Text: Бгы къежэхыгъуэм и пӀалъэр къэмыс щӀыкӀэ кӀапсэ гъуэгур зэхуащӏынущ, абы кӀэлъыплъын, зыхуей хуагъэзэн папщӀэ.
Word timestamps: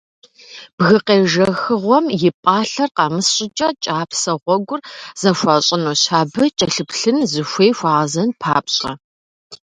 Бгы 0.77 0.99
къежэхыгъуэм 1.05 2.05
и 2.27 2.29
пӀалъэр 2.43 2.89
къэмыс 2.95 3.27
щӀыкӀэ 3.35 3.67
кӀапсэ 3.83 4.33
гъуэгур 4.43 4.81
зэхуащӏынущ, 5.21 6.01
абы 6.19 6.43
кӀэлъыплъын, 6.57 7.17
зыхуей 7.31 7.71
хуагъэзэн 7.77 8.29
папщӀэ. 8.41 8.91